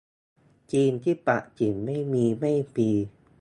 [0.71, 2.89] จีนที่ปักกิ่ง ไม่มี ไม่ฟรี